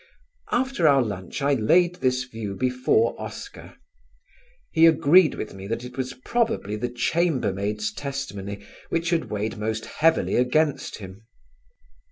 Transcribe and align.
After 0.51 0.87
our 0.87 1.03
lunch 1.03 1.43
I 1.43 1.53
laid 1.53 1.97
this 1.97 2.23
view 2.23 2.55
before 2.55 3.13
Oscar. 3.21 3.75
He 4.71 4.87
agreed 4.87 5.35
with 5.35 5.53
me 5.53 5.67
that 5.67 5.83
it 5.83 5.95
was 5.95 6.15
probably 6.25 6.75
the 6.75 6.89
chambermaids' 6.89 7.93
testimony 7.93 8.65
which 8.89 9.11
had 9.11 9.25
weighed 9.29 9.57
most 9.59 9.85
heavily 9.85 10.37
against 10.37 10.95
him. 10.97 11.21